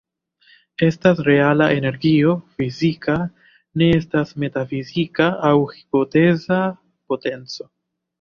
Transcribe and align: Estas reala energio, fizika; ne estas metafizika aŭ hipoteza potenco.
Estas 0.85 1.19
reala 1.25 1.65
energio, 1.81 2.31
fizika; 2.61 3.17
ne 3.81 3.89
estas 3.97 4.31
metafizika 4.45 5.27
aŭ 5.51 5.53
hipoteza 5.75 6.59
potenco. 7.13 7.69